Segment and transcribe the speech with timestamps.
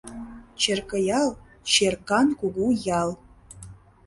[0.61, 1.29] Черкыял—
[1.71, 2.67] черкан кугу
[2.99, 3.09] ял.